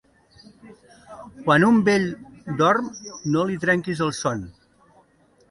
[1.47, 2.07] Quan un vell
[2.63, 2.89] dorm
[3.35, 4.43] no li trenquis el son.